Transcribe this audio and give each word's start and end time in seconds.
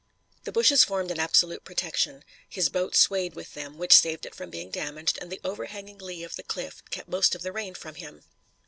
The 0.45 0.51
bushes 0.51 0.83
formed 0.83 1.11
an 1.11 1.19
absolute 1.19 1.63
protection. 1.63 2.23
His 2.49 2.69
boat 2.69 2.95
swayed 2.95 3.35
with 3.35 3.53
them, 3.53 3.77
which 3.77 3.93
saved 3.93 4.25
it 4.25 4.33
from 4.33 4.49
being 4.49 4.71
damaged, 4.71 5.19
and 5.21 5.31
the 5.31 5.39
overhanging 5.43 5.99
lee 5.99 6.23
of 6.23 6.37
the 6.37 6.41
cliff 6.43 6.81
kept 6.89 7.07
most 7.07 7.35
of 7.35 7.43
the 7.43 7.51
rain 7.51 7.75
from 7.75 7.93
him. 7.93 8.23